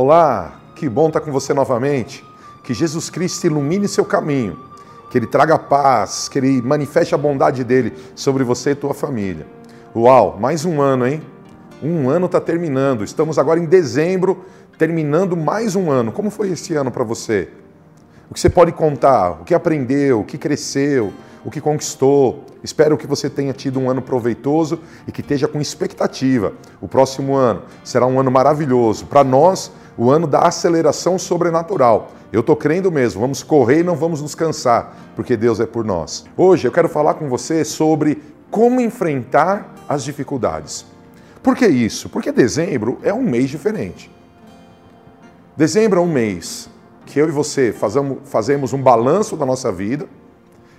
Olá, 0.00 0.60
que 0.76 0.88
bom 0.88 1.08
estar 1.08 1.20
com 1.20 1.32
você 1.32 1.52
novamente. 1.52 2.24
Que 2.62 2.72
Jesus 2.72 3.10
Cristo 3.10 3.48
ilumine 3.48 3.88
seu 3.88 4.04
caminho, 4.04 4.56
que 5.10 5.18
Ele 5.18 5.26
traga 5.26 5.58
paz, 5.58 6.28
que 6.28 6.38
Ele 6.38 6.62
manifeste 6.62 7.16
a 7.16 7.18
bondade 7.18 7.64
dele 7.64 7.92
sobre 8.14 8.44
você 8.44 8.70
e 8.70 8.74
tua 8.76 8.94
família. 8.94 9.44
Uau, 9.96 10.38
mais 10.38 10.64
um 10.64 10.80
ano, 10.80 11.04
hein? 11.04 11.20
Um 11.82 12.08
ano 12.08 12.26
está 12.26 12.40
terminando. 12.40 13.02
Estamos 13.02 13.40
agora 13.40 13.58
em 13.58 13.64
dezembro, 13.64 14.44
terminando 14.78 15.36
mais 15.36 15.74
um 15.74 15.90
ano. 15.90 16.12
Como 16.12 16.30
foi 16.30 16.50
esse 16.50 16.76
ano 16.76 16.92
para 16.92 17.02
você? 17.02 17.48
O 18.30 18.34
que 18.34 18.38
você 18.38 18.48
pode 18.48 18.70
contar? 18.70 19.40
O 19.40 19.44
que 19.44 19.52
aprendeu? 19.52 20.20
O 20.20 20.24
que 20.24 20.38
cresceu? 20.38 21.12
O 21.44 21.50
que 21.50 21.60
conquistou? 21.60 22.44
Espero 22.62 22.96
que 22.96 23.06
você 23.06 23.28
tenha 23.28 23.52
tido 23.52 23.80
um 23.80 23.90
ano 23.90 24.02
proveitoso 24.02 24.78
e 25.08 25.12
que 25.12 25.22
esteja 25.22 25.48
com 25.48 25.60
expectativa. 25.60 26.52
O 26.80 26.86
próximo 26.86 27.34
ano 27.34 27.62
será 27.82 28.06
um 28.06 28.20
ano 28.20 28.30
maravilhoso. 28.30 29.06
Para 29.06 29.24
nós, 29.24 29.72
o 29.98 30.10
ano 30.10 30.28
da 30.28 30.42
aceleração 30.42 31.18
sobrenatural. 31.18 32.12
Eu 32.32 32.40
estou 32.40 32.54
crendo 32.54 32.90
mesmo, 32.90 33.20
vamos 33.20 33.42
correr 33.42 33.80
e 33.80 33.82
não 33.82 33.96
vamos 33.96 34.22
nos 34.22 34.34
cansar, 34.34 34.96
porque 35.16 35.36
Deus 35.36 35.58
é 35.58 35.66
por 35.66 35.84
nós. 35.84 36.24
Hoje 36.36 36.68
eu 36.68 36.72
quero 36.72 36.88
falar 36.88 37.14
com 37.14 37.28
você 37.28 37.64
sobre 37.64 38.22
como 38.48 38.80
enfrentar 38.80 39.74
as 39.88 40.04
dificuldades. 40.04 40.86
Por 41.42 41.56
que 41.56 41.66
isso? 41.66 42.08
Porque 42.08 42.30
dezembro 42.30 42.98
é 43.02 43.12
um 43.12 43.22
mês 43.22 43.50
diferente. 43.50 44.10
Dezembro 45.56 45.98
é 45.98 46.02
um 46.02 46.10
mês 46.10 46.70
que 47.04 47.18
eu 47.18 47.28
e 47.28 47.32
você 47.32 47.74
fazemos 48.24 48.72
um 48.72 48.80
balanço 48.80 49.36
da 49.36 49.44
nossa 49.44 49.72
vida 49.72 50.06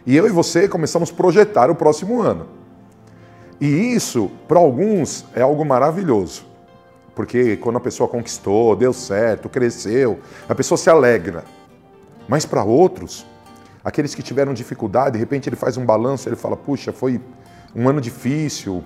e 0.06 0.16
eu 0.16 0.26
e 0.26 0.30
você 0.30 0.67
começamos 0.67 1.12
a 1.12 1.14
projetar 1.14 1.70
o 1.70 1.76
próximo 1.76 2.22
ano. 2.22 2.48
E 3.59 3.67
isso, 3.67 4.31
para 4.47 4.59
alguns, 4.59 5.25
é 5.36 5.42
algo 5.42 5.66
maravilhoso. 5.66 6.48
Porque 7.20 7.58
quando 7.58 7.75
a 7.75 7.81
pessoa 7.81 8.08
conquistou, 8.08 8.78
deu 8.78 8.94
certo, 8.94 9.50
cresceu, 9.50 10.20
a 10.48 10.56
pessoa 10.56 10.78
se 10.78 10.89
alegra. 10.89 11.44
Mas 12.30 12.45
para 12.45 12.64
outros, 12.64 13.25
aqueles 13.84 14.16
que 14.16 14.23
tiveram 14.23 14.53
dificuldade, 14.53 15.12
de 15.12 15.17
repente 15.17 15.50
ele 15.50 15.58
faz 15.58 15.75
um 15.75 15.86
balanço, 15.86 16.30
ele 16.30 16.38
fala: 16.38 16.56
puxa, 16.56 16.94
foi 16.94 17.20
um 17.75 17.90
ano 17.90 18.00
difícil. 18.00 18.81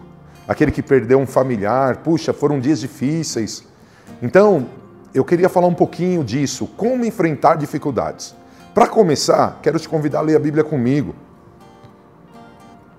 Aquele 0.48 0.72
que 0.72 0.82
perdeu 0.82 1.20
um 1.20 1.28
familiar, 1.28 1.98
puxa, 1.98 2.34
foram 2.34 2.60
dias 2.60 2.80
difíceis. 2.80 3.64
Então, 4.20 4.66
eu 5.14 5.24
queria 5.24 5.48
falar 5.48 5.68
um 5.68 5.76
pouquinho 5.76 6.24
disso, 6.24 6.66
como 6.76 7.06
enfrentar 7.06 7.54
dificuldades. 7.54 8.36
Para 8.74 8.88
começar, 8.88 9.60
quero 9.62 9.80
te 9.80 9.88
convidar 9.88 10.18
a 10.18 10.22
ler 10.24 10.38
a 10.38 10.40
Bíblia 10.40 10.64
comigo. 10.64 11.14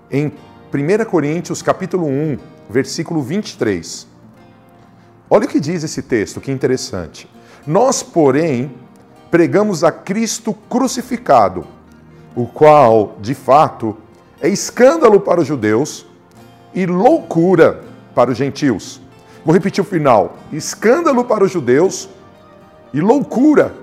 Em 0.09 0.31
1 0.73 1.03
Coríntios, 1.09 1.61
capítulo 1.61 2.07
1, 2.07 2.37
versículo 2.69 3.21
23. 3.21 4.14
Olha 5.29 5.45
o 5.45 5.47
que 5.47 5.59
diz 5.59 5.83
esse 5.83 6.01
texto, 6.01 6.39
que 6.39 6.51
interessante. 6.51 7.29
Nós, 7.65 8.03
porém, 8.03 8.71
pregamos 9.31 9.83
a 9.83 9.91
Cristo 9.91 10.53
crucificado, 10.69 11.65
o 12.35 12.45
qual, 12.45 13.17
de 13.21 13.33
fato, 13.33 13.97
é 14.39 14.47
escândalo 14.47 15.19
para 15.19 15.41
os 15.41 15.47
judeus 15.47 16.05
e 16.73 16.85
loucura 16.85 17.81
para 18.13 18.29
os 18.29 18.37
gentios. 18.37 19.01
Vou 19.43 19.53
repetir 19.53 19.81
o 19.81 19.87
final: 19.87 20.37
escândalo 20.51 21.25
para 21.25 21.43
os 21.43 21.51
judeus 21.51 22.09
e 22.93 23.01
loucura 23.01 23.73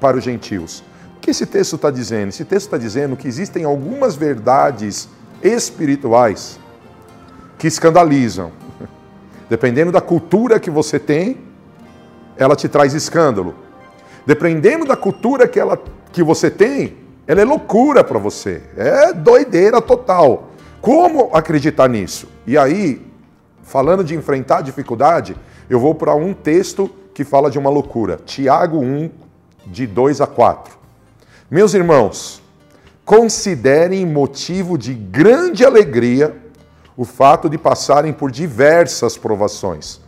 para 0.00 0.16
os 0.16 0.24
gentios. 0.24 0.82
O 1.16 1.20
que 1.20 1.30
esse 1.30 1.46
texto 1.46 1.76
está 1.76 1.90
dizendo? 1.90 2.30
Esse 2.30 2.44
texto 2.44 2.66
está 2.66 2.78
dizendo 2.78 3.16
que 3.16 3.28
existem 3.28 3.64
algumas 3.64 4.16
verdades 4.16 5.08
espirituais 5.42 6.58
que 7.58 7.68
escandalizam, 7.68 8.50
Dependendo 9.48 9.92
da 9.92 10.00
cultura 10.00 10.58
que 10.58 10.70
você 10.70 10.98
tem, 10.98 11.38
ela 12.36 12.56
te 12.56 12.68
traz 12.68 12.94
escândalo. 12.94 13.54
Dependendo 14.26 14.84
da 14.84 14.96
cultura 14.96 15.48
que, 15.48 15.58
ela, 15.58 15.78
que 16.12 16.22
você 16.22 16.50
tem, 16.50 16.96
ela 17.26 17.40
é 17.40 17.44
loucura 17.44 18.02
para 18.04 18.18
você. 18.18 18.62
É 18.76 19.12
doideira 19.12 19.80
total. 19.80 20.48
Como 20.80 21.30
acreditar 21.32 21.88
nisso? 21.88 22.28
E 22.46 22.58
aí, 22.58 23.04
falando 23.62 24.02
de 24.02 24.14
enfrentar 24.14 24.62
dificuldade, 24.62 25.36
eu 25.68 25.78
vou 25.78 25.94
para 25.94 26.14
um 26.14 26.34
texto 26.34 26.90
que 27.14 27.24
fala 27.24 27.50
de 27.50 27.58
uma 27.58 27.70
loucura. 27.70 28.18
Tiago 28.24 28.78
1, 28.78 29.10
de 29.66 29.86
2 29.86 30.20
a 30.20 30.26
4. 30.26 30.76
Meus 31.50 31.74
irmãos, 31.74 32.42
considerem 33.04 34.06
motivo 34.06 34.78
de 34.78 34.94
grande 34.94 35.64
alegria 35.64 36.34
o 36.96 37.04
fato 37.04 37.48
de 37.48 37.58
passarem 37.58 38.12
por 38.12 38.30
diversas 38.30 39.16
provações. 39.16 40.00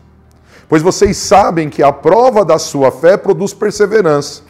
Pois 0.69 0.83
vocês 0.83 1.17
sabem 1.17 1.69
que 1.69 1.83
a 1.83 1.93
prova 1.93 2.45
da 2.45 2.59
sua 2.59 2.91
fé 2.91 3.17
produz 3.17 3.53
perseverança. 3.53 4.43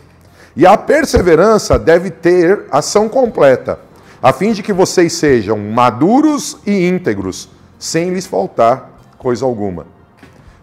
E 0.56 0.66
a 0.66 0.76
perseverança 0.76 1.78
deve 1.78 2.10
ter 2.10 2.66
ação 2.70 3.08
completa, 3.08 3.80
a 4.22 4.32
fim 4.32 4.52
de 4.52 4.62
que 4.62 4.72
vocês 4.72 5.12
sejam 5.12 5.58
maduros 5.58 6.58
e 6.64 6.86
íntegros, 6.86 7.48
sem 7.78 8.10
lhes 8.10 8.26
faltar 8.26 8.90
coisa 9.18 9.44
alguma. 9.44 9.86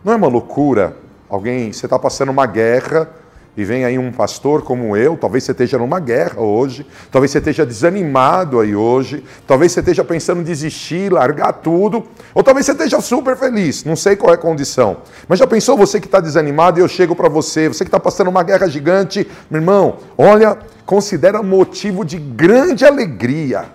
Não 0.03 0.13
é 0.13 0.15
uma 0.15 0.27
loucura 0.27 0.95
alguém, 1.29 1.73
você 1.73 1.85
está 1.85 1.99
passando 1.99 2.29
uma 2.29 2.45
guerra 2.45 3.09
e 3.55 3.65
vem 3.65 3.83
aí 3.83 3.99
um 3.99 4.11
pastor 4.11 4.61
como 4.61 4.95
eu, 4.95 5.17
talvez 5.17 5.43
você 5.43 5.51
esteja 5.51 5.77
numa 5.77 5.99
guerra 5.99 6.39
hoje, 6.39 6.85
talvez 7.11 7.31
você 7.31 7.39
esteja 7.39 7.65
desanimado 7.65 8.59
aí 8.59 8.73
hoje, 8.73 9.23
talvez 9.45 9.71
você 9.71 9.81
esteja 9.81 10.03
pensando 10.03 10.41
em 10.41 10.43
desistir, 10.43 11.11
largar 11.11 11.53
tudo, 11.53 12.07
ou 12.33 12.43
talvez 12.43 12.65
você 12.65 12.71
esteja 12.71 13.01
super 13.01 13.35
feliz, 13.35 13.83
não 13.83 13.95
sei 13.95 14.15
qual 14.15 14.31
é 14.31 14.35
a 14.35 14.37
condição. 14.37 14.97
Mas 15.27 15.39
já 15.39 15.47
pensou 15.47 15.77
você 15.77 15.99
que 15.99 16.07
está 16.07 16.21
desanimado 16.21 16.79
e 16.79 16.81
eu 16.81 16.87
chego 16.87 17.15
para 17.15 17.27
você, 17.27 17.67
você 17.67 17.83
que 17.83 17.89
está 17.89 17.99
passando 17.99 18.29
uma 18.29 18.43
guerra 18.43 18.69
gigante, 18.69 19.27
meu 19.49 19.59
irmão, 19.59 19.97
olha, 20.17 20.57
considera 20.85 21.43
motivo 21.43 22.05
de 22.05 22.17
grande 22.17 22.85
alegria. 22.85 23.65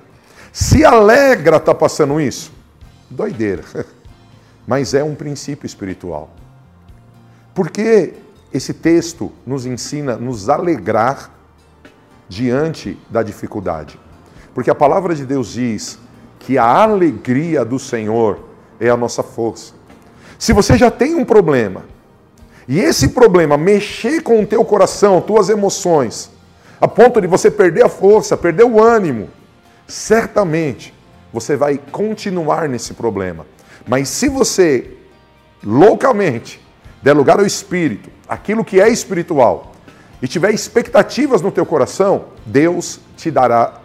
Se 0.53 0.86
alegra 0.86 1.59
está 1.59 1.75
passando 1.75 2.19
isso? 2.19 2.50
Doideira. 3.10 3.62
Mas 4.66 4.94
é 4.94 5.04
um 5.04 5.15
princípio 5.15 5.66
espiritual. 5.66 6.31
Porque 7.54 8.15
esse 8.56 8.74
texto 8.74 9.30
nos 9.46 9.66
ensina 9.66 10.14
a 10.14 10.18
nos 10.18 10.48
alegrar 10.48 11.30
diante 12.28 12.98
da 13.10 13.22
dificuldade. 13.22 13.98
Porque 14.54 14.70
a 14.70 14.74
palavra 14.74 15.14
de 15.14 15.24
Deus 15.24 15.52
diz 15.52 15.98
que 16.38 16.58
a 16.58 16.64
alegria 16.64 17.64
do 17.64 17.78
Senhor 17.78 18.40
é 18.80 18.88
a 18.88 18.96
nossa 18.96 19.22
força. 19.22 19.74
Se 20.38 20.52
você 20.52 20.76
já 20.76 20.90
tem 20.90 21.14
um 21.14 21.24
problema, 21.24 21.84
e 22.68 22.80
esse 22.80 23.08
problema 23.08 23.56
mexer 23.56 24.22
com 24.22 24.42
o 24.42 24.46
teu 24.46 24.64
coração, 24.64 25.20
tuas 25.20 25.48
emoções, 25.48 26.30
a 26.80 26.88
ponto 26.88 27.20
de 27.20 27.26
você 27.26 27.50
perder 27.50 27.84
a 27.84 27.88
força, 27.88 28.36
perder 28.36 28.64
o 28.64 28.82
ânimo, 28.82 29.28
certamente 29.86 30.92
você 31.32 31.56
vai 31.56 31.78
continuar 31.90 32.68
nesse 32.68 32.94
problema. 32.94 33.46
Mas 33.86 34.08
se 34.08 34.28
você 34.28 34.90
loucamente 35.62 36.60
der 37.02 37.12
lugar 37.12 37.38
ao 37.38 37.46
Espírito, 37.46 38.10
aquilo 38.28 38.64
que 38.64 38.81
é 38.81 38.88
espiritual, 38.88 39.72
e 40.20 40.26
tiver 40.26 40.53
expectativas 40.53 41.42
no 41.42 41.50
teu 41.50 41.66
coração, 41.66 42.26
Deus 42.44 43.00
te 43.16 43.31
dará 43.31 43.81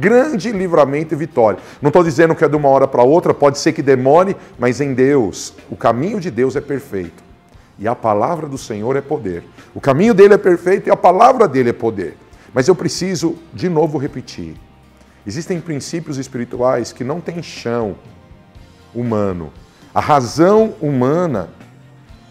grande 0.00 0.50
livramento 0.50 1.14
e 1.14 1.16
vitória. 1.16 1.60
Não 1.80 1.88
estou 1.88 2.02
dizendo 2.02 2.34
que 2.34 2.44
é 2.44 2.48
de 2.48 2.56
uma 2.56 2.68
hora 2.68 2.88
para 2.88 3.02
outra, 3.02 3.32
pode 3.32 3.58
ser 3.58 3.72
que 3.72 3.82
demore, 3.82 4.36
mas 4.58 4.80
em 4.80 4.94
Deus, 4.94 5.54
o 5.70 5.76
caminho 5.76 6.18
de 6.18 6.30
Deus 6.30 6.56
é 6.56 6.60
perfeito. 6.60 7.22
E 7.78 7.86
a 7.86 7.94
palavra 7.94 8.48
do 8.48 8.58
Senhor 8.58 8.96
é 8.96 9.00
poder. 9.00 9.44
O 9.74 9.80
caminho 9.80 10.14
dele 10.14 10.34
é 10.34 10.38
perfeito 10.38 10.88
e 10.88 10.90
a 10.90 10.96
palavra 10.96 11.46
dele 11.46 11.70
é 11.70 11.72
poder. 11.74 12.16
Mas 12.52 12.68
eu 12.68 12.74
preciso 12.74 13.36
de 13.52 13.68
novo 13.68 13.98
repetir. 13.98 14.56
Existem 15.26 15.60
princípios 15.60 16.16
espirituais 16.16 16.92
que 16.92 17.04
não 17.04 17.20
têm 17.20 17.42
chão 17.42 17.96
humano. 18.94 19.52
A 19.94 20.00
razão 20.00 20.74
humana 20.80 21.50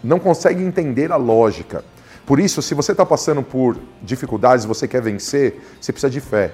não 0.06 0.18
consegue 0.18 0.62
entender 0.62 1.12
a 1.12 1.16
lógica. 1.16 1.84
Por 2.24 2.40
isso, 2.40 2.60
se 2.62 2.74
você 2.74 2.92
está 2.92 3.04
passando 3.06 3.42
por 3.42 3.78
dificuldades 4.02 4.64
você 4.64 4.88
quer 4.88 5.02
vencer, 5.02 5.60
você 5.80 5.92
precisa 5.92 6.10
de 6.10 6.20
fé. 6.20 6.52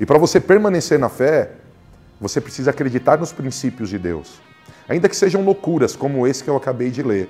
E 0.00 0.06
para 0.06 0.18
você 0.18 0.40
permanecer 0.40 0.98
na 0.98 1.08
fé, 1.08 1.52
você 2.20 2.40
precisa 2.40 2.70
acreditar 2.70 3.18
nos 3.18 3.32
princípios 3.32 3.88
de 3.88 3.98
Deus. 3.98 4.40
Ainda 4.88 5.08
que 5.08 5.16
sejam 5.16 5.44
loucuras, 5.44 5.94
como 5.94 6.26
esse 6.26 6.42
que 6.42 6.50
eu 6.50 6.56
acabei 6.56 6.90
de 6.90 7.02
ler. 7.02 7.28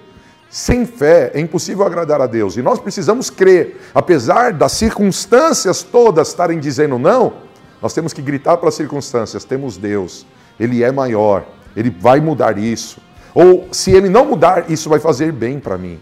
Sem 0.48 0.84
fé 0.84 1.30
é 1.34 1.40
impossível 1.40 1.86
agradar 1.86 2.20
a 2.20 2.26
Deus. 2.26 2.56
E 2.56 2.62
nós 2.62 2.78
precisamos 2.80 3.30
crer. 3.30 3.80
Apesar 3.94 4.52
das 4.52 4.72
circunstâncias 4.72 5.82
todas 5.82 6.28
estarem 6.28 6.58
dizendo 6.58 6.98
não, 6.98 7.34
nós 7.80 7.94
temos 7.94 8.12
que 8.12 8.22
gritar 8.22 8.56
para 8.56 8.68
as 8.68 8.74
circunstâncias: 8.74 9.44
temos 9.44 9.76
Deus, 9.76 10.26
Ele 10.58 10.82
é 10.82 10.90
maior, 10.90 11.46
Ele 11.76 11.90
vai 11.90 12.20
mudar 12.20 12.58
isso. 12.58 13.00
Ou 13.34 13.68
se 13.72 13.90
ele 13.90 14.08
não 14.08 14.24
mudar, 14.24 14.70
isso 14.70 14.88
vai 14.88 14.98
fazer 14.98 15.32
bem 15.32 15.60
para 15.60 15.78
mim. 15.78 15.98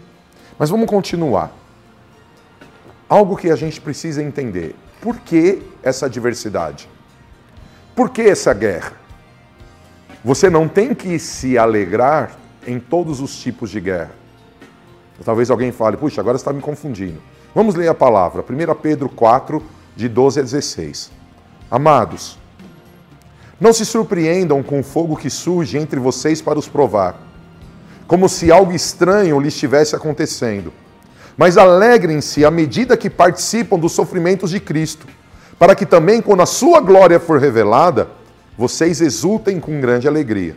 Mas 0.57 0.69
vamos 0.69 0.89
continuar. 0.89 1.51
Algo 3.07 3.35
que 3.35 3.49
a 3.49 3.55
gente 3.55 3.79
precisa 3.79 4.21
entender. 4.21 4.75
Por 5.01 5.17
que 5.17 5.61
essa 5.81 6.09
diversidade? 6.09 6.89
Por 7.95 8.09
que 8.09 8.21
essa 8.21 8.53
guerra? 8.53 8.93
Você 10.23 10.49
não 10.49 10.67
tem 10.67 10.93
que 10.93 11.17
se 11.17 11.57
alegrar 11.57 12.37
em 12.67 12.79
todos 12.79 13.21
os 13.21 13.37
tipos 13.37 13.69
de 13.69 13.79
guerra. 13.79 14.11
Talvez 15.23 15.49
alguém 15.49 15.71
fale, 15.71 15.97
puxa, 15.97 16.21
agora 16.21 16.37
está 16.37 16.53
me 16.53 16.61
confundindo. 16.61 17.21
Vamos 17.53 17.75
ler 17.75 17.87
a 17.87 17.93
palavra. 17.93 18.41
1 18.41 18.75
Pedro 18.75 19.09
4, 19.09 19.61
de 19.95 20.07
12 20.07 20.39
a 20.39 20.43
16. 20.43 21.11
Amados, 21.69 22.37
não 23.59 23.73
se 23.73 23.85
surpreendam 23.85 24.63
com 24.63 24.79
o 24.79 24.83
fogo 24.83 25.17
que 25.17 25.29
surge 25.29 25.77
entre 25.77 25.99
vocês 25.99 26.41
para 26.41 26.57
os 26.57 26.67
provar, 26.67 27.19
como 28.07 28.29
se 28.29 28.51
algo 28.51 28.71
estranho 28.71 29.39
lhe 29.39 29.49
estivesse 29.49 29.95
acontecendo. 29.95 30.71
Mas 31.37 31.57
alegrem-se 31.57 32.45
à 32.45 32.51
medida 32.51 32.97
que 32.97 33.09
participam 33.09 33.77
dos 33.77 33.91
sofrimentos 33.91 34.49
de 34.51 34.59
Cristo, 34.59 35.07
para 35.57 35.75
que 35.75 35.85
também, 35.85 36.21
quando 36.21 36.41
a 36.41 36.45
sua 36.45 36.79
glória 36.79 37.19
for 37.19 37.39
revelada, 37.39 38.09
vocês 38.57 39.01
exultem 39.01 39.59
com 39.59 39.81
grande 39.81 40.07
alegria. 40.07 40.55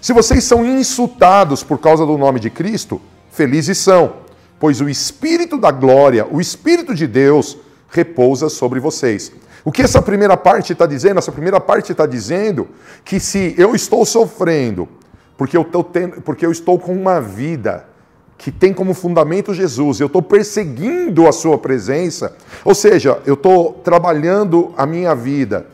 Se 0.00 0.14
vocês 0.14 0.44
são 0.44 0.64
insultados 0.64 1.62
por 1.62 1.78
causa 1.78 2.06
do 2.06 2.16
nome 2.16 2.40
de 2.40 2.48
Cristo, 2.48 3.00
felizes 3.30 3.76
são, 3.76 4.14
pois 4.58 4.80
o 4.80 4.88
Espírito 4.88 5.58
da 5.58 5.70
glória, 5.70 6.26
o 6.30 6.40
Espírito 6.40 6.94
de 6.94 7.06
Deus, 7.06 7.58
repousa 7.90 8.48
sobre 8.48 8.80
vocês. 8.80 9.30
O 9.64 9.70
que 9.70 9.82
essa 9.82 10.00
primeira 10.00 10.36
parte 10.36 10.72
está 10.72 10.86
dizendo? 10.86 11.18
Essa 11.18 11.32
primeira 11.32 11.60
parte 11.60 11.92
está 11.92 12.06
dizendo 12.06 12.68
que 13.04 13.20
se 13.20 13.54
eu 13.58 13.74
estou 13.74 14.04
sofrendo, 14.06 14.88
porque 15.36 15.56
eu, 15.56 15.64
tendo, 15.64 16.20
porque 16.22 16.44
eu 16.44 16.52
estou 16.52 16.78
com 16.78 16.92
uma 16.92 17.20
vida 17.20 17.84
que 18.38 18.50
tem 18.50 18.72
como 18.72 18.94
fundamento 18.94 19.52
Jesus, 19.52 20.00
eu 20.00 20.06
estou 20.06 20.22
perseguindo 20.22 21.28
a 21.28 21.32
sua 21.32 21.58
presença, 21.58 22.34
ou 22.64 22.74
seja, 22.74 23.20
eu 23.26 23.34
estou 23.34 23.74
trabalhando 23.84 24.72
a 24.78 24.86
minha 24.86 25.14
vida 25.14 25.66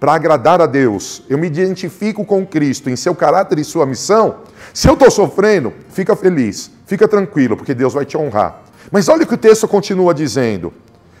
para 0.00 0.14
agradar 0.14 0.60
a 0.60 0.66
Deus, 0.66 1.22
eu 1.28 1.38
me 1.38 1.46
identifico 1.46 2.24
com 2.24 2.44
Cristo 2.44 2.90
em 2.90 2.96
seu 2.96 3.14
caráter 3.14 3.60
e 3.60 3.64
sua 3.64 3.86
missão, 3.86 4.38
se 4.74 4.88
eu 4.88 4.94
estou 4.94 5.10
sofrendo, 5.12 5.72
fica 5.90 6.16
feliz, 6.16 6.72
fica 6.86 7.06
tranquilo, 7.06 7.56
porque 7.56 7.72
Deus 7.72 7.94
vai 7.94 8.04
te 8.04 8.16
honrar. 8.16 8.62
Mas 8.90 9.08
olha 9.08 9.22
o 9.22 9.26
que 9.26 9.34
o 9.34 9.38
texto 9.38 9.68
continua 9.68 10.12
dizendo 10.12 10.72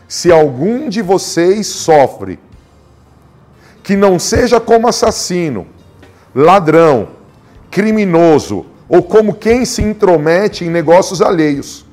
se 0.08 0.32
algum 0.32 0.88
de 0.88 1.02
vocês 1.02 1.66
sofre, 1.66 2.40
que 3.82 3.94
não 3.94 4.18
seja 4.18 4.58
como 4.58 4.88
assassino, 4.88 5.66
ladrão, 6.34 7.08
criminoso 7.70 8.66
ou 8.88 9.02
como 9.02 9.34
quem 9.34 9.64
se 9.64 9.82
intromete 9.82 10.64
em 10.64 10.70
negócios 10.70 11.20
alheios. 11.20 11.84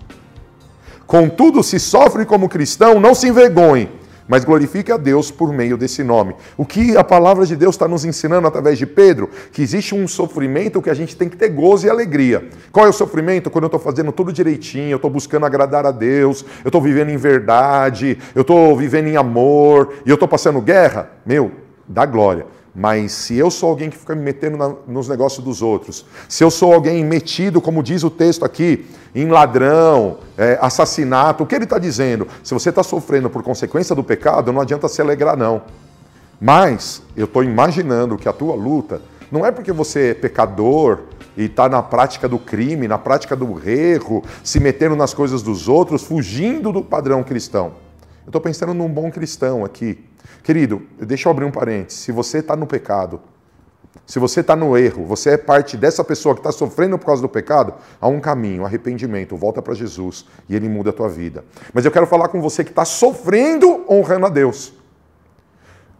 Contudo, 1.05 1.61
se 1.61 1.77
sofre 1.77 2.25
como 2.25 2.49
cristão, 2.49 2.99
não 2.99 3.13
se 3.13 3.27
envergonhe 3.27 3.89
mas 4.27 4.43
glorifique 4.43 4.91
a 4.91 4.97
Deus 4.97 5.29
por 5.29 5.53
meio 5.53 5.77
desse 5.77 6.03
nome. 6.03 6.35
O 6.57 6.65
que 6.65 6.97
a 6.97 7.03
palavra 7.03 7.45
de 7.45 7.55
Deus 7.55 7.75
está 7.75 7.87
nos 7.87 8.05
ensinando 8.05 8.47
através 8.47 8.77
de 8.77 8.85
Pedro? 8.85 9.29
Que 9.51 9.61
existe 9.61 9.93
um 9.93 10.07
sofrimento 10.07 10.81
que 10.81 10.89
a 10.89 10.93
gente 10.93 11.15
tem 11.15 11.29
que 11.29 11.37
ter 11.37 11.49
gozo 11.49 11.85
e 11.85 11.89
alegria. 11.89 12.49
Qual 12.71 12.85
é 12.85 12.89
o 12.89 12.93
sofrimento? 12.93 13.49
Quando 13.49 13.65
eu 13.65 13.67
estou 13.67 13.79
fazendo 13.79 14.11
tudo 14.11 14.33
direitinho, 14.33 14.91
eu 14.91 14.95
estou 14.95 15.11
buscando 15.11 15.45
agradar 15.45 15.85
a 15.85 15.91
Deus, 15.91 16.43
eu 16.63 16.69
estou 16.69 16.81
vivendo 16.81 17.09
em 17.09 17.17
verdade, 17.17 18.17
eu 18.33 18.41
estou 18.41 18.75
vivendo 18.75 19.07
em 19.07 19.15
amor, 19.15 19.93
e 20.05 20.09
eu 20.09 20.15
estou 20.15 20.27
passando 20.27 20.59
guerra, 20.61 21.09
meu, 21.25 21.51
dá 21.87 22.05
glória. 22.05 22.47
Mas 22.75 23.13
se 23.13 23.37
eu 23.37 23.49
sou 23.49 23.69
alguém 23.69 23.89
que 23.89 23.95
fica 23.95 24.13
me 24.13 24.21
metendo 24.21 24.57
na, 24.57 24.75
nos 24.85 25.07
negócios 25.07 25.43
dos 25.43 25.61
outros, 25.61 26.05
se 26.27 26.43
eu 26.43 26.51
sou 26.51 26.73
alguém 26.73 27.05
metido, 27.05 27.61
como 27.61 27.81
diz 27.81 28.03
o 28.03 28.09
texto 28.09 28.43
aqui, 28.43 28.85
em 29.15 29.29
ladrão, 29.29 30.17
é, 30.37 30.59
assassinato, 30.61 31.43
o 31.43 31.47
que 31.47 31.55
ele 31.55 31.63
está 31.63 31.79
dizendo? 31.79 32.27
Se 32.43 32.53
você 32.53 32.69
está 32.69 32.83
sofrendo 32.83 33.29
por 33.29 33.41
consequência 33.41 33.95
do 33.95 34.03
pecado, 34.03 34.51
não 34.51 34.61
adianta 34.61 34.87
se 34.87 35.01
alegrar, 35.01 35.37
não. 35.37 35.61
Mas 36.39 37.01
eu 37.15 37.25
estou 37.25 37.43
imaginando 37.43 38.17
que 38.17 38.27
a 38.27 38.33
tua 38.33 38.53
luta 38.55 39.01
não 39.31 39.45
é 39.45 39.51
porque 39.51 39.71
você 39.71 40.09
é 40.09 40.13
pecador 40.13 40.99
e 41.37 41.45
está 41.45 41.69
na 41.69 41.81
prática 41.81 42.27
do 42.27 42.37
crime, 42.37 42.87
na 42.87 42.97
prática 42.97 43.35
do 43.35 43.67
erro, 43.67 44.21
se 44.43 44.59
metendo 44.59 44.95
nas 44.95 45.13
coisas 45.13 45.41
dos 45.41 45.69
outros, 45.69 46.03
fugindo 46.03 46.71
do 46.73 46.83
padrão 46.83 47.23
cristão. 47.23 47.73
Eu 48.25 48.29
estou 48.29 48.41
pensando 48.41 48.73
num 48.73 48.89
bom 48.89 49.09
cristão 49.09 49.63
aqui 49.63 50.03
Querido, 50.45 50.83
deixa 50.99 51.27
eu 51.27 51.31
abrir 51.31 51.45
um 51.45 51.49
parênteses. 51.49 52.01
Se 52.01 52.11
você 52.11 52.37
está 52.37 52.55
no 52.55 52.67
pecado, 52.67 53.19
se 54.05 54.19
você 54.19 54.41
está 54.41 54.55
no 54.55 54.77
erro, 54.77 55.03
você 55.05 55.31
é 55.31 55.37
parte 55.37 55.75
dessa 55.75 56.03
pessoa 56.03 56.35
que 56.35 56.39
está 56.39 56.51
sofrendo 56.51 56.97
por 56.97 57.07
causa 57.07 57.21
do 57.21 57.29
pecado, 57.29 57.73
há 57.99 58.07
um 58.07 58.19
caminho, 58.19 58.65
arrependimento, 58.65 59.35
volta 59.35 59.61
para 59.61 59.73
Jesus 59.73 60.25
e 60.47 60.55
ele 60.55 60.69
muda 60.69 60.91
a 60.91 60.93
tua 60.93 61.09
vida. 61.09 61.43
Mas 61.73 61.85
eu 61.85 61.91
quero 61.91 62.05
falar 62.05 62.27
com 62.27 62.39
você 62.39 62.63
que 62.63 62.69
está 62.69 62.85
sofrendo 62.85 63.83
honrando 63.89 64.27
a 64.27 64.29
Deus. 64.29 64.73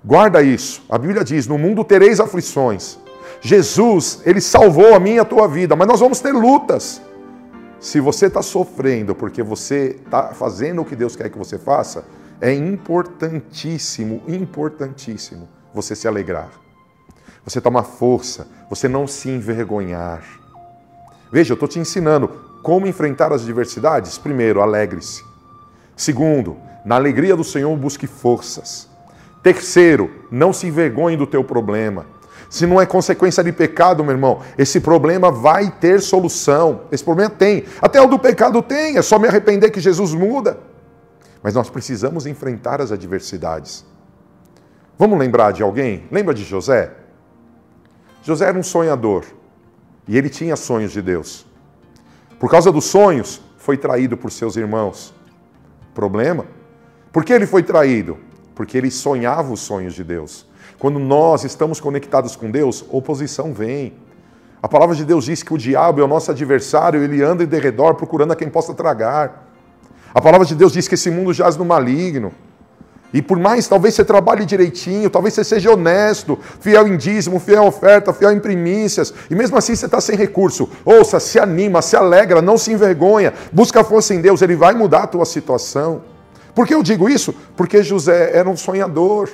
Guarda 0.04 0.42
isso. 0.44 0.84
A 0.88 1.00
Bíblia 1.00 1.24
diz: 1.24 1.48
no 1.48 1.58
mundo 1.58 1.84
tereis 1.84 2.20
aflições. 2.20 3.00
Jesus, 3.42 4.22
ele 4.26 4.40
salvou 4.40 4.94
a 4.94 5.00
minha 5.00 5.18
e 5.18 5.20
a 5.20 5.26
tua 5.26 5.48
vida, 5.48 5.76
mas 5.76 5.88
nós 5.88 6.00
vamos 6.00 6.20
ter 6.20 6.32
lutas. 6.32 7.02
Se 7.80 8.00
você 8.00 8.28
está 8.28 8.42
sofrendo 8.42 9.14
porque 9.14 9.44
você 9.44 10.00
está 10.04 10.30
fazendo 10.34 10.82
o 10.82 10.86
que 10.86 10.96
Deus 10.96 11.16
quer 11.16 11.30
que 11.30 11.38
você 11.38 11.58
faça, 11.58 12.06
é 12.40 12.54
importantíssimo, 12.54 14.22
importantíssimo 14.28 15.48
você 15.74 15.96
se 15.96 16.08
alegrar. 16.08 16.65
Você 17.46 17.62
tomar 17.62 17.84
força, 17.84 18.48
você 18.70 18.88
não 18.88 19.06
se 19.06 19.30
envergonhar. 19.30 20.24
Veja, 21.32 21.52
eu 21.52 21.56
estou 21.56 21.70
te 21.70 21.80
ensinando 21.80 22.28
como 22.64 22.88
enfrentar 22.88 23.32
as 23.32 23.44
adversidades. 23.44 24.18
Primeiro, 24.18 24.62
alegre-se. 24.62 25.24
Segundo, 25.96 26.58
na 26.84 26.96
alegria 26.96 27.36
do 27.36 27.44
Senhor, 27.44 27.76
busque 27.78 28.08
forças. 28.08 28.90
Terceiro, 29.44 30.10
não 30.32 30.52
se 30.52 30.66
envergonhe 30.66 31.16
do 31.16 31.28
teu 31.28 31.44
problema. 31.44 32.08
Se 32.50 32.66
não 32.66 32.82
é 32.82 32.86
consequência 32.86 33.44
de 33.44 33.52
pecado, 33.52 34.04
meu 34.04 34.14
irmão, 34.14 34.42
esse 34.58 34.80
problema 34.80 35.32
vai 35.32 35.70
ter 35.70 36.02
solução. 36.02 36.82
Esse 36.92 37.04
problema 37.04 37.30
tem. 37.30 37.66
Até 37.80 38.02
o 38.02 38.08
do 38.08 38.18
pecado 38.18 38.62
tem, 38.64 38.98
é 38.98 39.02
só 39.04 39.20
me 39.20 39.28
arrepender 39.28 39.70
que 39.70 39.80
Jesus 39.80 40.14
muda. 40.14 40.58
Mas 41.44 41.54
nós 41.54 41.70
precisamos 41.70 42.26
enfrentar 42.26 42.82
as 42.82 42.92
adversidades. 42.92 43.86
Vamos 44.98 45.20
lembrar 45.20 45.52
de 45.52 45.62
alguém? 45.62 46.06
Lembra 46.12 46.34
de 46.34 46.44
José? 46.44 47.05
José 48.26 48.48
era 48.48 48.58
um 48.58 48.64
sonhador 48.64 49.24
e 50.08 50.18
ele 50.18 50.30
tinha 50.30 50.56
sonhos 50.56 50.92
de 50.92 51.00
Deus. 51.00 51.46
Por 52.40 52.50
causa 52.50 52.72
dos 52.72 52.86
sonhos, 52.86 53.40
foi 53.56 53.78
traído 53.78 54.18
por 54.18 54.32
seus 54.32 54.56
irmãos. 54.56 55.14
Problema? 55.94 56.48
Por 57.14 57.24
que 57.24 57.32
ele 57.32 57.46
foi 57.46 57.62
traído? 57.62 58.18
Porque 58.56 58.80
ele 58.80 58.90
sonhava 58.90 59.54
os 59.54 59.60
sonhos 59.60 59.94
de 59.94 60.04
Deus. 60.04 60.48
Quando 60.80 60.98
nós 60.98 61.44
estamos 61.44 61.80
conectados 61.80 62.36
com 62.36 62.50
Deus, 62.50 62.84
oposição 62.90 63.54
vem. 63.54 63.94
A 64.60 64.68
palavra 64.68 64.96
de 64.96 65.06
Deus 65.06 65.26
diz 65.26 65.44
que 65.44 65.54
o 65.54 65.58
diabo 65.58 66.02
é 66.02 66.04
o 66.04 66.08
nosso 66.08 66.32
adversário, 66.32 67.04
ele 67.04 67.22
anda 67.22 67.44
em 67.44 67.48
derredor 67.48 67.94
procurando 67.94 68.34
a 68.34 68.36
quem 68.36 68.50
possa 68.50 68.74
tragar. 68.74 69.52
A 70.12 70.20
palavra 70.20 70.48
de 70.48 70.56
Deus 70.56 70.74
diz 70.74 70.88
que 70.88 70.96
esse 70.96 71.12
mundo 71.12 71.32
jaz 71.32 71.56
no 71.58 71.64
maligno. 71.64 72.34
E 73.16 73.22
por 73.22 73.40
mais, 73.40 73.66
talvez 73.66 73.96
você 73.96 74.04
trabalhe 74.04 74.46
direitinho, 74.46 75.10
talvez 75.10 75.34
você 75.34 75.46
seja 75.46 75.72
honesto, 75.72 76.38
fiel 76.60 76.86
em 76.86 76.98
dízimo, 76.98 77.40
fiel 77.40 77.64
em 77.64 77.68
oferta, 77.68 78.12
fiel 78.12 78.34
em 78.34 78.42
primícias, 78.42 79.14
e 79.32 79.36
mesmo 79.36 79.58
assim 79.58 79.74
você 79.74 79.86
está 79.86 80.02
sem 80.02 80.18
recurso. 80.18 80.70
Ouça, 80.84 81.18
se 81.18 81.40
anima, 81.40 81.82
se 81.82 81.96
alegra, 81.96 82.42
não 82.42 82.58
se 82.58 82.74
envergonha, 82.74 83.34
busca 83.54 83.86
força 83.86 84.14
em 84.14 84.20
Deus, 84.20 84.42
Ele 84.42 84.58
vai 84.58 84.74
mudar 84.74 85.04
a 85.04 85.08
tua 85.08 85.24
situação. 85.24 86.02
Por 86.54 86.68
que 86.68 86.74
eu 86.74 86.84
digo 86.84 87.08
isso? 87.08 87.34
Porque 87.56 87.82
José 87.82 88.32
era 88.34 88.50
um 88.50 88.58
sonhador. 88.58 89.30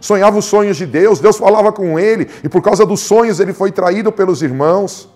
Sonhava 0.00 0.38
os 0.38 0.44
sonhos 0.44 0.76
de 0.76 0.86
Deus, 0.86 1.18
Deus 1.18 1.36
falava 1.38 1.72
com 1.72 1.98
ele, 1.98 2.30
e 2.44 2.48
por 2.48 2.62
causa 2.62 2.86
dos 2.86 3.00
sonhos 3.00 3.40
ele 3.40 3.52
foi 3.52 3.72
traído 3.72 4.12
pelos 4.12 4.42
irmãos. 4.42 5.08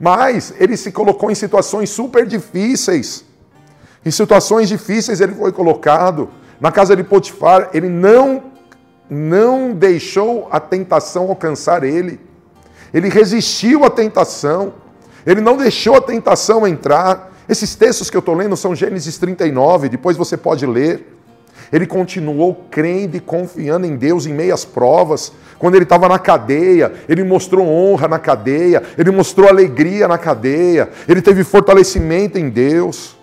Mas 0.00 0.52
ele 0.58 0.76
se 0.76 0.90
colocou 0.90 1.30
em 1.30 1.36
situações 1.36 1.88
super 1.88 2.26
difíceis. 2.26 3.24
Em 4.04 4.10
situações 4.10 4.68
difíceis 4.68 5.20
ele 5.20 5.36
foi 5.36 5.52
colocado. 5.52 6.28
Na 6.60 6.72
casa 6.72 6.96
de 6.96 7.04
Potifar, 7.04 7.70
ele 7.72 7.88
não, 7.88 8.42
não 9.08 9.72
deixou 9.72 10.48
a 10.50 10.58
tentação 10.58 11.28
alcançar 11.28 11.84
ele. 11.84 12.20
Ele 12.92 13.08
resistiu 13.08 13.84
à 13.84 13.90
tentação. 13.90 14.74
Ele 15.24 15.40
não 15.40 15.56
deixou 15.56 15.94
a 15.96 16.00
tentação 16.00 16.66
entrar. 16.66 17.32
Esses 17.48 17.74
textos 17.74 18.10
que 18.10 18.16
eu 18.16 18.20
estou 18.20 18.34
lendo 18.34 18.56
são 18.56 18.74
Gênesis 18.74 19.18
39, 19.18 19.88
depois 19.88 20.16
você 20.16 20.36
pode 20.36 20.66
ler. 20.66 21.14
Ele 21.72 21.86
continuou 21.86 22.66
crendo 22.70 23.16
e 23.16 23.20
confiando 23.20 23.86
em 23.86 23.96
Deus 23.96 24.26
em 24.26 24.32
meias 24.32 24.64
provas. 24.64 25.32
Quando 25.58 25.74
ele 25.74 25.84
estava 25.84 26.08
na 26.08 26.18
cadeia, 26.18 26.92
ele 27.08 27.22
mostrou 27.22 27.66
honra 27.66 28.08
na 28.08 28.18
cadeia, 28.18 28.82
ele 28.96 29.10
mostrou 29.10 29.48
alegria 29.48 30.08
na 30.08 30.16
cadeia, 30.16 30.88
ele 31.06 31.20
teve 31.20 31.44
fortalecimento 31.44 32.38
em 32.38 32.48
Deus 32.48 33.16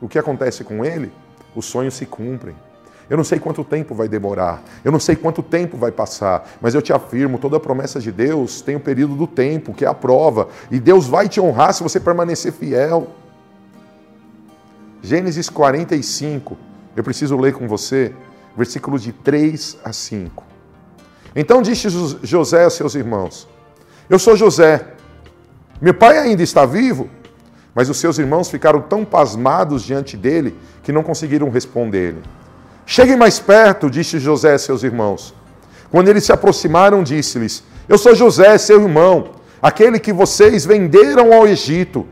o 0.00 0.08
que 0.08 0.18
acontece 0.18 0.64
com 0.64 0.84
ele? 0.84 1.12
Os 1.54 1.66
sonhos 1.66 1.94
se 1.94 2.06
cumprem. 2.06 2.54
Eu 3.10 3.16
não 3.16 3.24
sei 3.24 3.38
quanto 3.38 3.62
tempo 3.62 3.94
vai 3.94 4.08
demorar, 4.08 4.62
eu 4.84 4.90
não 4.90 4.98
sei 4.98 5.14
quanto 5.14 5.42
tempo 5.42 5.76
vai 5.76 5.92
passar, 5.92 6.48
mas 6.60 6.74
eu 6.74 6.80
te 6.80 6.92
afirmo: 6.92 7.38
toda 7.38 7.60
promessa 7.60 8.00
de 8.00 8.10
Deus 8.10 8.62
tem 8.62 8.76
o 8.76 8.78
um 8.78 8.80
período 8.80 9.14
do 9.14 9.26
tempo, 9.26 9.74
que 9.74 9.84
é 9.84 9.88
a 9.88 9.92
prova, 9.92 10.48
e 10.70 10.80
Deus 10.80 11.06
vai 11.06 11.28
te 11.28 11.40
honrar 11.40 11.74
se 11.74 11.82
você 11.82 12.00
permanecer 12.00 12.52
fiel. 12.52 13.08
Gênesis 15.02 15.50
45, 15.50 16.56
eu 16.96 17.02
preciso 17.02 17.36
ler 17.36 17.52
com 17.52 17.66
você, 17.66 18.14
versículos 18.56 19.02
de 19.02 19.12
3 19.12 19.78
a 19.84 19.92
5. 19.92 20.44
Então 21.34 21.60
disse 21.60 21.88
José 22.22 22.64
a 22.64 22.70
seus 22.70 22.94
irmãos: 22.94 23.48
Eu 24.08 24.18
sou 24.18 24.36
José, 24.36 24.86
meu 25.80 25.92
pai 25.92 26.18
ainda 26.18 26.42
está 26.42 26.64
vivo? 26.64 27.10
Mas 27.74 27.88
os 27.88 27.98
seus 27.98 28.18
irmãos 28.18 28.50
ficaram 28.50 28.80
tão 28.80 29.04
pasmados 29.04 29.82
diante 29.82 30.16
dele 30.16 30.54
que 30.82 30.92
não 30.92 31.02
conseguiram 31.02 31.48
responder-lhe. 31.48 32.22
Cheguem 32.84 33.16
mais 33.16 33.38
perto, 33.38 33.88
disse 33.88 34.18
José 34.18 34.54
a 34.54 34.58
seus 34.58 34.82
irmãos. 34.82 35.34
Quando 35.90 36.08
eles 36.08 36.24
se 36.24 36.32
aproximaram, 36.32 37.02
disse-lhes: 37.02 37.62
Eu 37.88 37.96
sou 37.96 38.14
José, 38.14 38.56
seu 38.58 38.82
irmão, 38.82 39.30
aquele 39.60 39.98
que 39.98 40.12
vocês 40.12 40.66
venderam 40.66 41.32
ao 41.32 41.46
Egito. 41.46 42.06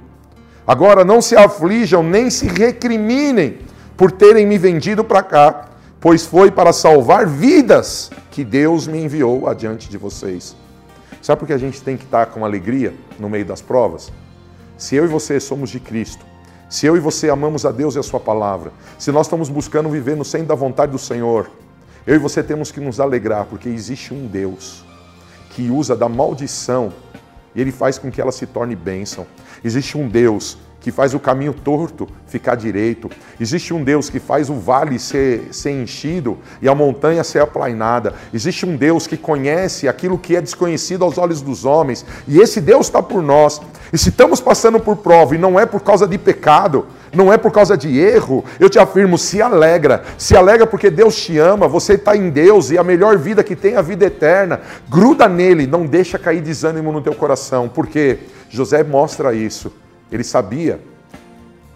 Agora 0.66 1.04
não 1.04 1.20
se 1.20 1.36
aflijam 1.36 2.02
nem 2.02 2.30
se 2.30 2.46
recriminem 2.46 3.58
por 3.96 4.12
terem 4.12 4.46
me 4.46 4.56
vendido 4.56 5.02
para 5.02 5.22
cá, 5.22 5.68
pois 6.00 6.24
foi 6.24 6.50
para 6.50 6.72
salvar 6.72 7.26
vidas 7.26 8.10
que 8.30 8.44
Deus 8.44 8.86
me 8.86 9.02
enviou 9.02 9.48
adiante 9.48 9.90
de 9.90 9.98
vocês. 9.98 10.56
Sabe 11.20 11.40
por 11.40 11.46
que 11.46 11.52
a 11.52 11.58
gente 11.58 11.82
tem 11.82 11.96
que 11.96 12.04
estar 12.04 12.26
com 12.26 12.44
alegria 12.44 12.94
no 13.18 13.28
meio 13.28 13.44
das 13.44 13.60
provas? 13.60 14.10
Se 14.80 14.96
eu 14.96 15.04
e 15.04 15.08
você 15.08 15.38
somos 15.38 15.68
de 15.68 15.78
Cristo, 15.78 16.24
se 16.66 16.86
eu 16.86 16.96
e 16.96 17.00
você 17.00 17.28
amamos 17.28 17.66
a 17.66 17.70
Deus 17.70 17.96
e 17.96 17.98
a 17.98 18.02
Sua 18.02 18.18
palavra, 18.18 18.72
se 18.98 19.12
nós 19.12 19.26
estamos 19.26 19.50
buscando 19.50 19.90
viver 19.90 20.16
no 20.16 20.24
centro 20.24 20.46
da 20.46 20.54
vontade 20.54 20.90
do 20.90 20.98
Senhor, 20.98 21.50
eu 22.06 22.14
e 22.14 22.18
você 22.18 22.42
temos 22.42 22.72
que 22.72 22.80
nos 22.80 22.98
alegrar, 22.98 23.44
porque 23.44 23.68
existe 23.68 24.14
um 24.14 24.26
Deus 24.26 24.82
que 25.50 25.68
usa 25.68 25.94
da 25.94 26.08
maldição 26.08 26.94
e 27.54 27.60
Ele 27.60 27.70
faz 27.70 27.98
com 27.98 28.10
que 28.10 28.22
ela 28.22 28.32
se 28.32 28.46
torne 28.46 28.74
bênção. 28.74 29.26
Existe 29.62 29.98
um 29.98 30.08
Deus 30.08 30.56
que 30.80 30.90
faz 30.90 31.14
o 31.14 31.20
caminho 31.20 31.52
torto 31.52 32.08
ficar 32.26 32.54
direito. 32.54 33.10
Existe 33.38 33.74
um 33.74 33.84
Deus 33.84 34.08
que 34.08 34.18
faz 34.18 34.48
o 34.48 34.54
vale 34.54 34.98
ser, 34.98 35.48
ser 35.52 35.70
enchido 35.70 36.38
e 36.62 36.68
a 36.68 36.74
montanha 36.74 37.22
ser 37.22 37.40
aplainada. 37.40 38.14
Existe 38.32 38.64
um 38.64 38.76
Deus 38.76 39.06
que 39.06 39.16
conhece 39.16 39.86
aquilo 39.86 40.18
que 40.18 40.36
é 40.36 40.40
desconhecido 40.40 41.04
aos 41.04 41.18
olhos 41.18 41.42
dos 41.42 41.64
homens. 41.64 42.04
E 42.26 42.40
esse 42.40 42.60
Deus 42.60 42.86
está 42.86 43.02
por 43.02 43.22
nós. 43.22 43.60
E 43.92 43.98
se 43.98 44.08
estamos 44.08 44.40
passando 44.40 44.80
por 44.80 44.96
prova 44.96 45.34
e 45.34 45.38
não 45.38 45.58
é 45.58 45.66
por 45.66 45.80
causa 45.80 46.06
de 46.06 46.16
pecado, 46.16 46.86
não 47.12 47.32
é 47.32 47.36
por 47.36 47.50
causa 47.50 47.76
de 47.76 47.98
erro, 47.98 48.44
eu 48.60 48.70
te 48.70 48.78
afirmo, 48.78 49.18
se 49.18 49.42
alegra. 49.42 50.04
Se 50.16 50.36
alegra 50.36 50.66
porque 50.66 50.90
Deus 50.90 51.16
te 51.16 51.36
ama, 51.38 51.66
você 51.66 51.94
está 51.94 52.16
em 52.16 52.30
Deus 52.30 52.70
e 52.70 52.78
a 52.78 52.84
melhor 52.84 53.18
vida 53.18 53.42
que 53.42 53.56
tem 53.56 53.74
é 53.74 53.76
a 53.76 53.82
vida 53.82 54.06
eterna. 54.06 54.60
Gruda 54.88 55.28
nele, 55.28 55.66
não 55.66 55.84
deixa 55.84 56.18
cair 56.18 56.40
desânimo 56.40 56.92
no 56.92 57.02
teu 57.02 57.14
coração, 57.14 57.68
porque 57.68 58.18
José 58.48 58.84
mostra 58.84 59.34
isso. 59.34 59.72
Ele 60.10 60.24
sabia 60.24 60.80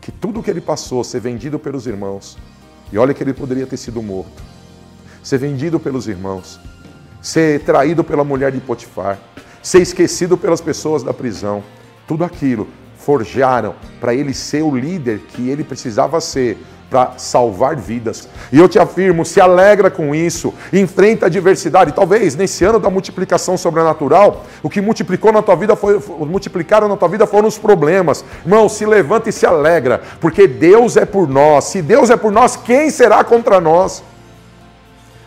que 0.01 0.13
tudo 0.13 0.41
o 0.41 0.43
que 0.43 0.51
ele 0.51 0.61
passou, 0.61 1.03
ser 1.03 1.21
vendido 1.21 1.59
pelos 1.59 1.87
irmãos, 1.87 2.37
e 2.93 2.99
olha 2.99 3.15
que 3.15 3.23
ele 3.23 3.33
poderia 3.33 3.67
ter 3.67 3.77
sido 3.77 4.03
morto, 4.03 4.43
ser 5.23 5.39
vendido 5.39 5.81
pelos 5.81 6.07
irmãos, 6.07 6.61
ser 7.23 7.61
traído 7.65 8.05
pela 8.05 8.23
mulher 8.23 8.53
de 8.53 8.61
Potifar, 8.61 9.19
ser 9.63 9.81
esquecido 9.81 10.37
pelas 10.37 10.61
pessoas 10.61 11.03
da 11.03 11.15
prisão, 11.15 11.63
tudo 12.07 12.25
aquilo 12.25 12.69
forjaram 13.05 13.75
para 14.01 14.15
ele 14.15 14.33
ser 14.33 14.63
o 14.63 14.75
líder 14.75 15.21
que 15.29 15.49
ele 15.49 15.63
precisava 15.63 16.21
ser 16.21 16.59
para 16.95 17.15
salvar 17.17 17.75
vidas. 17.75 18.29
E 18.53 18.59
eu 18.59 18.69
te 18.69 18.79
afirmo, 18.79 19.25
se 19.25 19.41
alegra 19.41 19.91
com 19.91 20.15
isso, 20.15 20.55
enfrenta 20.73 21.27
a 21.27 21.29
adversidade. 21.29 21.93
Talvez 21.93 22.37
nesse 22.37 22.65
ano 22.65 22.79
da 22.79 22.89
multiplicação 22.89 23.57
sobrenatural, 23.57 24.45
o 24.63 24.71
que 24.71 24.81
multiplicou 24.81 25.33
na 25.33 25.43
tua 25.43 25.57
vida 25.57 25.75
foi 25.75 25.99
multiplicaram 26.21 26.87
na 26.87 26.97
tua 26.97 27.09
vida 27.09 27.27
foram 27.27 27.49
os 27.49 27.59
problemas. 27.59 28.25
Irmão, 28.45 28.69
se 28.69 28.87
levanta 28.87 29.29
e 29.29 29.33
se 29.33 29.45
alegra, 29.45 30.03
porque 30.21 30.47
Deus 30.47 30.97
é 30.97 31.05
por 31.05 31.29
nós. 31.29 31.65
Se 31.65 31.83
Deus 31.83 32.11
é 32.11 32.17
por 32.17 32.31
nós, 32.31 32.55
quem 32.55 32.91
será 32.91 33.25
contra 33.25 33.61
nós? 33.61 34.03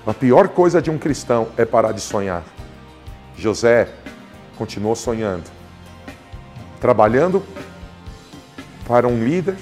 A 0.06 0.14
pior 0.14 0.48
coisa 0.48 0.82
de 0.82 0.90
um 0.90 0.98
cristão 0.98 1.50
é 1.58 1.66
parar 1.66 1.92
de 1.92 2.00
sonhar. 2.00 2.44
José 3.36 3.90
continuou 4.58 4.96
sonhando, 4.96 5.44
trabalhando 6.80 7.44
para 8.88 9.08
um 9.08 9.24
líder 9.24 9.56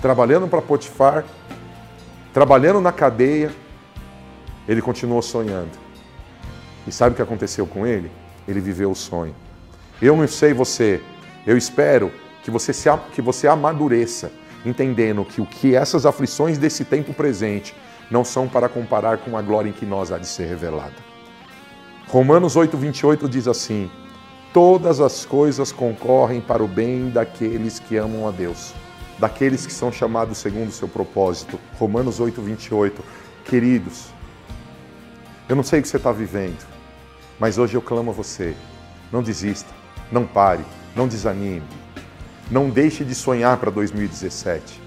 trabalhando 0.00 0.46
para 0.46 0.62
Potifar, 0.62 1.24
trabalhando 2.32 2.80
na 2.80 2.92
cadeia, 2.92 3.50
ele 4.68 4.82
continuou 4.82 5.22
sonhando. 5.22 5.70
E 6.86 6.92
sabe 6.92 7.12
o 7.12 7.16
que 7.16 7.22
aconteceu 7.22 7.66
com 7.66 7.86
ele? 7.86 8.10
Ele 8.46 8.60
viveu 8.60 8.90
o 8.90 8.94
sonho. 8.94 9.34
Eu 10.00 10.16
não 10.16 10.28
sei 10.28 10.52
você, 10.52 11.02
eu 11.46 11.56
espero 11.56 12.12
que 12.42 12.50
você, 12.50 12.72
se, 12.72 12.88
que 13.12 13.22
você 13.22 13.48
amadureça, 13.48 14.30
entendendo 14.64 15.24
que 15.24 15.40
o 15.40 15.46
que 15.46 15.74
essas 15.74 16.06
aflições 16.06 16.58
desse 16.58 16.84
tempo 16.84 17.12
presente 17.12 17.74
não 18.10 18.24
são 18.24 18.46
para 18.46 18.68
comparar 18.68 19.18
com 19.18 19.36
a 19.36 19.42
glória 19.42 19.70
em 19.70 19.72
que 19.72 19.84
nós 19.84 20.12
há 20.12 20.18
de 20.18 20.26
ser 20.28 20.46
revelada. 20.46 20.94
Romanos 22.06 22.54
8, 22.54 22.76
28 22.76 23.28
diz 23.28 23.48
assim: 23.48 23.90
Todas 24.56 25.00
as 25.00 25.26
coisas 25.26 25.70
concorrem 25.70 26.40
para 26.40 26.64
o 26.64 26.66
bem 26.66 27.10
daqueles 27.10 27.78
que 27.78 27.98
amam 27.98 28.26
a 28.26 28.30
Deus 28.30 28.72
daqueles 29.18 29.66
que 29.66 29.72
são 29.72 29.90
chamados 29.90 30.38
segundo 30.38 30.68
o 30.68 30.72
seu 30.72 30.88
propósito. 30.88 31.58
Romanos 31.78 32.20
8, 32.20 32.40
28. 32.40 33.04
Queridos, 33.44 34.06
eu 35.46 35.56
não 35.56 35.62
sei 35.62 35.80
o 35.80 35.82
que 35.82 35.88
você 35.88 35.96
está 35.96 36.10
vivendo, 36.10 36.66
mas 37.38 37.58
hoje 37.58 37.74
eu 37.74 37.82
clamo 37.82 38.10
a 38.10 38.14
você. 38.14 38.54
Não 39.12 39.22
desista, 39.22 39.72
não 40.10 40.26
pare, 40.26 40.64
não 40.94 41.06
desanime. 41.06 41.66
Não 42.50 42.70
deixe 42.70 43.04
de 43.04 43.14
sonhar 43.14 43.56
para 43.58 43.70
2017. 43.70 44.80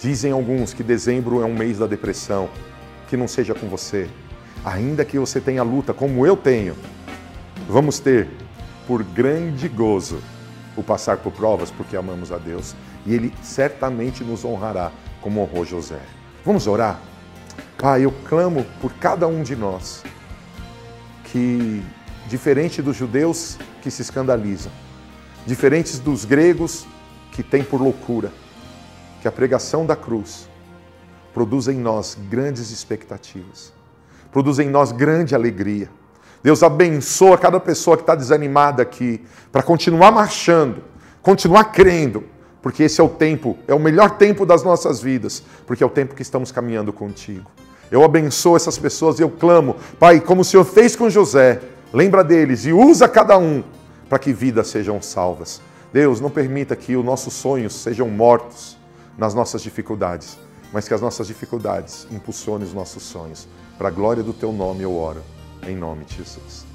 Dizem 0.00 0.32
alguns 0.32 0.72
que 0.72 0.82
dezembro 0.82 1.40
é 1.40 1.44
um 1.44 1.54
mês 1.54 1.78
da 1.78 1.86
depressão. 1.86 2.48
Que 3.08 3.16
não 3.16 3.28
seja 3.28 3.54
com 3.54 3.68
você. 3.68 4.08
Ainda 4.64 5.04
que 5.04 5.18
você 5.18 5.40
tenha 5.40 5.62
luta, 5.62 5.94
como 5.94 6.26
eu 6.26 6.36
tenho, 6.36 6.74
vamos 7.68 8.00
ter, 8.00 8.28
por 8.86 9.02
grande 9.02 9.68
gozo, 9.68 10.20
o 10.76 10.82
passar 10.82 11.18
por 11.18 11.32
provas, 11.32 11.70
porque 11.70 11.96
amamos 11.96 12.30
a 12.30 12.38
Deus 12.38 12.74
e 13.04 13.14
Ele 13.14 13.32
certamente 13.42 14.22
nos 14.22 14.44
honrará 14.44 14.92
como 15.20 15.40
honrou 15.40 15.64
José. 15.64 16.00
Vamos 16.44 16.66
orar? 16.66 17.00
Pai, 17.78 18.04
eu 18.04 18.12
clamo 18.28 18.64
por 18.80 18.92
cada 18.94 19.26
um 19.26 19.42
de 19.42 19.56
nós 19.56 20.02
que, 21.24 21.82
diferente 22.28 22.80
dos 22.80 22.96
judeus 22.96 23.58
que 23.82 23.90
se 23.90 24.02
escandalizam, 24.02 24.72
diferentes 25.46 25.98
dos 25.98 26.24
gregos 26.24 26.86
que 27.32 27.42
têm 27.42 27.62
por 27.62 27.80
loucura, 27.80 28.32
que 29.20 29.28
a 29.28 29.32
pregação 29.32 29.84
da 29.84 29.96
cruz 29.96 30.48
produza 31.34 31.72
em 31.72 31.78
nós 31.78 32.16
grandes 32.30 32.70
expectativas, 32.70 33.72
produza 34.32 34.62
em 34.62 34.70
nós 34.70 34.92
grande 34.92 35.34
alegria. 35.34 35.90
Deus 36.46 36.62
abençoa 36.62 37.36
cada 37.36 37.58
pessoa 37.58 37.96
que 37.96 38.04
está 38.04 38.14
desanimada 38.14 38.80
aqui 38.80 39.20
para 39.50 39.64
continuar 39.64 40.12
marchando, 40.12 40.80
continuar 41.20 41.64
crendo, 41.72 42.22
porque 42.62 42.84
esse 42.84 43.00
é 43.00 43.04
o 43.04 43.08
tempo, 43.08 43.58
é 43.66 43.74
o 43.74 43.80
melhor 43.80 44.10
tempo 44.10 44.46
das 44.46 44.62
nossas 44.62 45.02
vidas, 45.02 45.42
porque 45.66 45.82
é 45.82 45.86
o 45.86 45.90
tempo 45.90 46.14
que 46.14 46.22
estamos 46.22 46.52
caminhando 46.52 46.92
contigo. 46.92 47.50
Eu 47.90 48.04
abençoo 48.04 48.54
essas 48.54 48.78
pessoas 48.78 49.18
e 49.18 49.22
eu 49.22 49.28
clamo, 49.28 49.74
Pai, 49.98 50.20
como 50.20 50.42
o 50.42 50.44
Senhor 50.44 50.62
fez 50.62 50.94
com 50.94 51.10
José, 51.10 51.60
lembra 51.92 52.22
deles 52.22 52.64
e 52.64 52.72
usa 52.72 53.08
cada 53.08 53.36
um 53.36 53.64
para 54.08 54.20
que 54.20 54.32
vidas 54.32 54.68
sejam 54.68 55.02
salvas. 55.02 55.60
Deus, 55.92 56.20
não 56.20 56.30
permita 56.30 56.76
que 56.76 56.94
os 56.94 57.04
nossos 57.04 57.34
sonhos 57.34 57.74
sejam 57.74 58.08
mortos 58.08 58.78
nas 59.18 59.34
nossas 59.34 59.62
dificuldades, 59.62 60.38
mas 60.72 60.86
que 60.86 60.94
as 60.94 61.00
nossas 61.00 61.26
dificuldades 61.26 62.06
impulsionem 62.08 62.68
os 62.68 62.72
nossos 62.72 63.02
sonhos. 63.02 63.48
Para 63.76 63.88
a 63.88 63.90
glória 63.90 64.22
do 64.22 64.32
teu 64.32 64.52
nome 64.52 64.84
eu 64.84 64.96
oro, 64.96 65.22
em 65.66 65.76
nome 65.76 66.04
de 66.04 66.16
Jesus. 66.16 66.66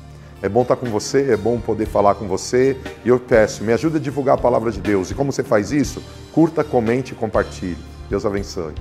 É 0.41 0.50
bom 0.50 0.63
estar 0.63 0.75
com 0.75 0.88
você, 0.88 1.33
é 1.33 1.38
bom 1.38 1.59
poder 1.59 1.85
falar 1.85 2.15
com 2.15 2.27
você. 2.27 2.75
E 3.05 3.09
eu 3.09 3.19
peço, 3.19 3.63
me 3.63 3.73
ajude 3.73 3.97
a 3.97 4.00
divulgar 4.00 4.35
a 4.35 4.41
palavra 4.41 4.71
de 4.71 4.81
Deus. 4.81 5.11
E 5.11 5.13
como 5.13 5.31
você 5.31 5.43
faz 5.43 5.71
isso? 5.71 6.01
Curta, 6.33 6.63
comente 6.63 7.13
e 7.13 7.15
compartilhe. 7.15 7.77
Deus 8.09 8.25
abençoe. 8.25 8.73